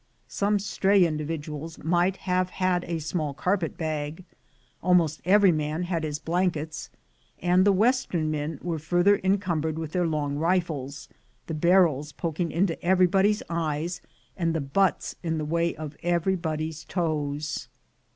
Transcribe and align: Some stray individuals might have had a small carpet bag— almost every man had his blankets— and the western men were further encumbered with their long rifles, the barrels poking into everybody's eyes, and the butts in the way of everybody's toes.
Some 0.27 0.57
stray 0.57 1.05
individuals 1.05 1.77
might 1.77 2.17
have 2.25 2.49
had 2.49 2.83
a 2.85 2.97
small 2.97 3.35
carpet 3.35 3.77
bag— 3.77 4.23
almost 4.81 5.21
every 5.25 5.51
man 5.51 5.83
had 5.83 6.03
his 6.03 6.17
blankets— 6.17 6.89
and 7.39 7.63
the 7.65 7.71
western 7.71 8.31
men 8.31 8.57
were 8.63 8.79
further 8.79 9.19
encumbered 9.23 9.77
with 9.77 9.91
their 9.91 10.07
long 10.07 10.37
rifles, 10.37 11.07
the 11.45 11.53
barrels 11.53 12.13
poking 12.13 12.49
into 12.51 12.83
everybody's 12.83 13.43
eyes, 13.47 14.01
and 14.35 14.55
the 14.55 14.59
butts 14.59 15.17
in 15.21 15.37
the 15.37 15.45
way 15.45 15.75
of 15.75 15.95
everybody's 16.01 16.83
toes. 16.83 17.67